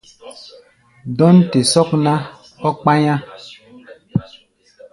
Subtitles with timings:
[1.17, 2.13] Dɔ̂n tɛ́ sɔk ná,
[2.67, 3.19] ɔ́ kpá̧yá̧.